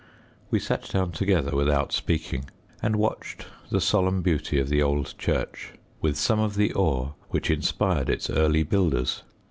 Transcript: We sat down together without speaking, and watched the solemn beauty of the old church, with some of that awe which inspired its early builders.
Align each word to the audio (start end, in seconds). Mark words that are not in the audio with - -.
We 0.49 0.57
sat 0.59 0.89
down 0.89 1.11
together 1.11 1.55
without 1.55 1.93
speaking, 1.93 2.45
and 2.81 2.95
watched 2.95 3.45
the 3.69 3.79
solemn 3.79 4.23
beauty 4.23 4.59
of 4.59 4.67
the 4.67 4.81
old 4.81 5.13
church, 5.19 5.73
with 6.01 6.17
some 6.17 6.39
of 6.39 6.55
that 6.55 6.73
awe 6.75 7.11
which 7.29 7.51
inspired 7.51 8.09
its 8.09 8.27
early 8.27 8.63
builders. 8.63 9.21